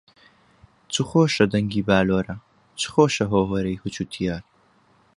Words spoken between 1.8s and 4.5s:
باللۆرە، چ خۆشە هۆوەرەی جوتیار